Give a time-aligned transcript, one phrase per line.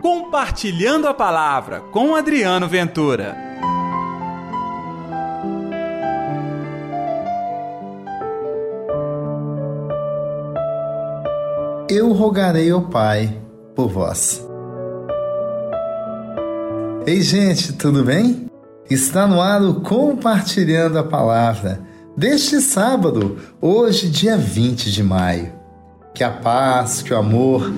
[0.00, 3.36] Compartilhando a Palavra com Adriano Ventura.
[11.90, 13.40] Eu rogarei ao Pai
[13.74, 14.46] por vós.
[17.04, 18.46] Ei, gente, tudo bem?
[18.88, 21.80] Está no ar o Compartilhando a Palavra
[22.16, 25.52] deste sábado, hoje, dia 20 de maio.
[26.14, 27.72] Que a paz, que o amor,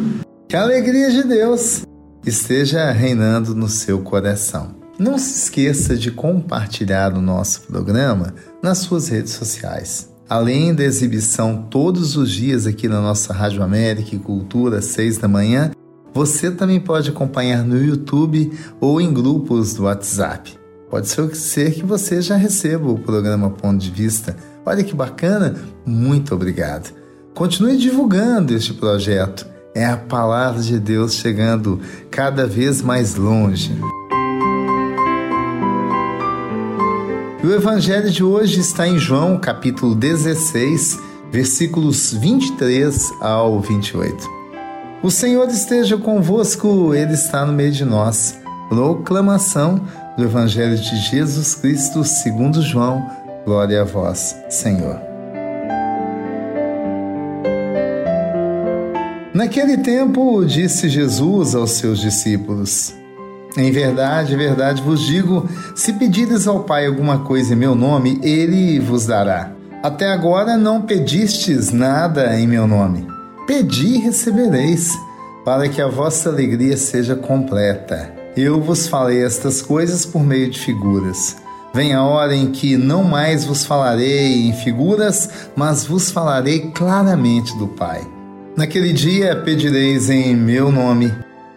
[0.47, 1.85] que a alegria de Deus
[2.25, 4.75] esteja reinando no seu coração.
[4.99, 10.11] Não se esqueça de compartilhar o nosso programa nas suas redes sociais.
[10.29, 15.17] Além da exibição todos os dias aqui na nossa Rádio América e Cultura, às seis
[15.17, 15.71] da manhã,
[16.13, 20.59] você também pode acompanhar no YouTube ou em grupos do WhatsApp.
[20.91, 24.37] Pode ser que você já receba o programa Ponto de Vista.
[24.67, 25.55] Olha que bacana!
[25.87, 26.93] Muito obrigado.
[27.33, 29.47] Continue divulgando este projeto.
[29.75, 33.73] É a palavra de Deus chegando cada vez mais longe.
[37.43, 40.99] E o evangelho de hoje está em João, capítulo 16,
[41.31, 44.29] versículos 23 ao 28.
[45.03, 48.39] O Senhor esteja convosco, ele está no meio de nós.
[48.69, 49.81] Proclamação
[50.19, 53.09] do evangelho de Jesus Cristo, segundo João.
[53.47, 55.10] Glória a vós, Senhor.
[59.33, 62.93] Naquele tempo, disse Jesus aos seus discípulos:
[63.57, 68.81] Em verdade, verdade vos digo: se pedires ao Pai alguma coisa em meu nome, ele
[68.81, 69.53] vos dará.
[69.85, 73.07] Até agora não pedistes nada em meu nome.
[73.47, 74.93] Pedi e recebereis,
[75.45, 78.13] para que a vossa alegria seja completa.
[78.37, 81.37] Eu vos falei estas coisas por meio de figuras.
[81.73, 87.57] Vem a hora em que não mais vos falarei em figuras, mas vos falarei claramente
[87.57, 88.05] do Pai.
[88.61, 91.11] Naquele dia pedireis em meu nome.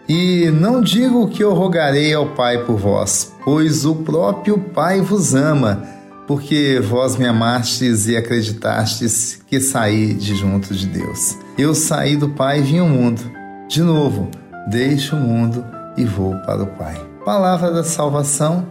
[0.08, 5.34] E não digo que eu rogarei ao Pai por vós, pois o próprio Pai vos
[5.34, 5.82] ama,
[6.26, 11.36] porque vós me amastes e acreditastes que saí de junto de Deus.
[11.58, 13.20] Eu saí do Pai e vim ao mundo.
[13.68, 14.30] De novo,
[14.70, 15.62] deixo o mundo
[15.98, 16.98] e vou para o Pai.
[17.22, 18.66] Palavra da salvação,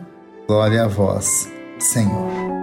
[0.47, 2.62] glória a vós, Senhor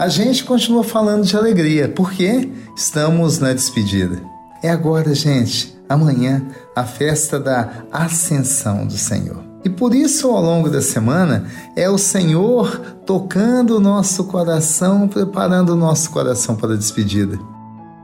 [0.00, 4.22] a gente continua falando de alegria, porque estamos na despedida.
[4.62, 6.42] É agora, gente, amanhã,
[6.74, 9.44] a festa da Ascensão do Senhor.
[9.62, 11.44] E por isso, ao longo da semana,
[11.76, 17.38] é o Senhor tocando o nosso coração, preparando o nosso coração para a despedida.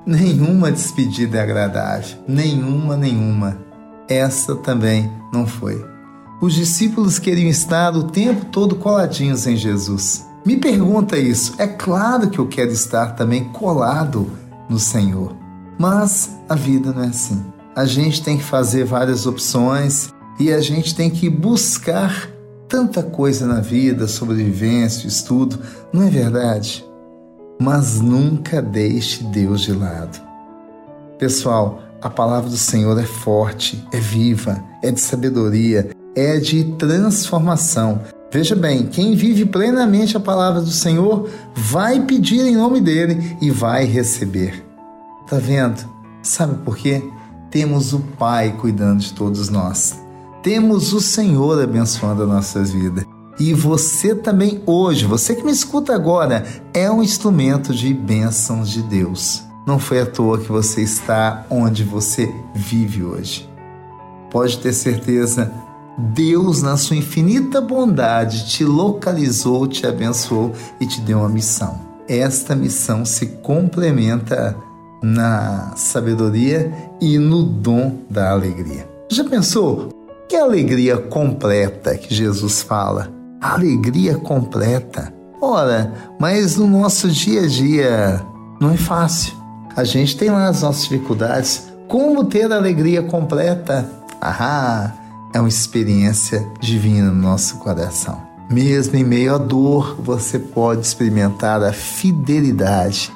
[0.04, 3.56] Nenhuma despedida é agradável, nenhuma, nenhuma.
[4.06, 5.82] Essa também não foi.
[6.42, 10.26] Os discípulos queriam estar o tempo todo coladinhos em Jesus.
[10.46, 11.54] Me pergunta isso.
[11.58, 14.30] É claro que eu quero estar também colado
[14.70, 15.34] no Senhor.
[15.76, 17.44] Mas a vida não é assim.
[17.74, 22.30] A gente tem que fazer várias opções e a gente tem que buscar
[22.68, 25.58] tanta coisa na vida, sobrevivência, estudo,
[25.92, 26.86] não é verdade?
[27.60, 30.20] Mas nunca deixe Deus de lado.
[31.18, 38.00] Pessoal, a palavra do Senhor é forte, é viva, é de sabedoria, é de transformação.
[38.36, 43.50] Veja bem, quem vive plenamente a palavra do Senhor vai pedir em nome dele e
[43.50, 44.62] vai receber.
[45.26, 45.82] Tá vendo?
[46.22, 47.02] Sabe por quê?
[47.50, 49.98] Temos o Pai cuidando de todos nós.
[50.42, 53.06] Temos o Senhor abençoando as nossas vidas.
[53.40, 58.82] E você também hoje, você que me escuta agora, é um instrumento de bênçãos de
[58.82, 59.44] Deus.
[59.66, 63.48] Não foi à toa que você está onde você vive hoje.
[64.30, 65.50] Pode ter certeza,
[65.98, 71.80] Deus, na sua infinita bondade, te localizou, te abençoou e te deu uma missão.
[72.06, 74.56] Esta missão se complementa
[75.02, 78.88] na sabedoria e no dom da alegria.
[79.10, 79.88] Já pensou?
[80.28, 83.08] Que alegria completa que Jesus fala?
[83.40, 85.14] Alegria completa.
[85.40, 88.22] Ora, mas no nosso dia a dia
[88.60, 89.34] não é fácil.
[89.76, 91.68] A gente tem lá as nossas dificuldades.
[91.88, 93.88] Como ter alegria completa?
[94.20, 95.05] Ahá!
[95.32, 98.20] É uma experiência divina no nosso coração.
[98.50, 103.12] Mesmo em meio à dor, você pode experimentar a fidelidade,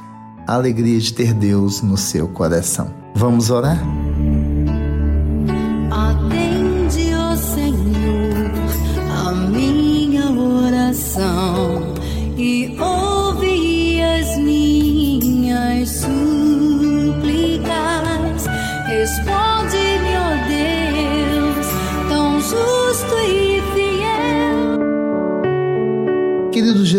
[0.47, 2.93] a alegria de ter Deus no seu coração.
[3.15, 3.79] Vamos orar?
[5.91, 8.51] Atende, ó Senhor,
[9.29, 11.95] a minha oração
[12.37, 16.11] e ouve as minhas súplicas.
[18.89, 19.50] Responde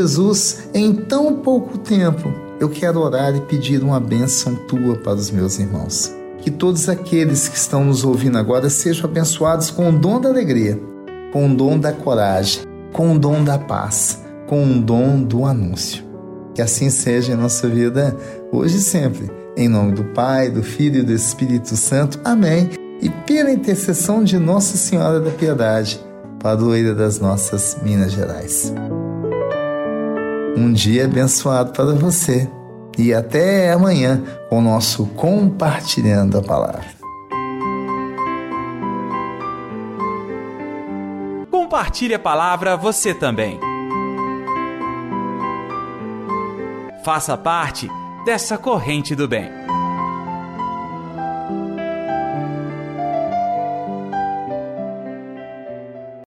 [0.01, 5.31] Jesus, em tão pouco tempo eu quero orar e pedir uma bênção tua para os
[5.31, 6.13] meus irmãos.
[6.42, 10.80] que todos aqueles que estão nos ouvindo agora sejam abençoados com o dom da alegria,
[11.31, 16.04] com o dom da coragem, com o dom da paz, com o dom do anúncio.
[16.56, 18.18] Que assim seja em nossa vida
[18.51, 19.30] hoje e sempre.
[19.56, 22.19] Em nome do Pai, do Filho e do Espírito Santo.
[22.24, 22.71] Amém.
[23.00, 26.04] E pela intercessão de Nossa Senhora da Piedade,
[26.39, 28.74] padroeira das nossas Minas Gerais.
[30.57, 32.50] Um dia abençoado para você.
[32.98, 36.86] E até amanhã com o nosso Compartilhando a Palavra.
[41.50, 43.59] Compartilhe a palavra você também.
[47.04, 47.88] Faça parte
[48.25, 49.60] dessa corrente do bem.